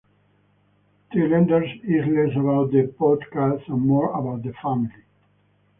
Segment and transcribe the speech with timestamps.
[1.13, 4.91] Tailenders is less about the podcast and more about the family.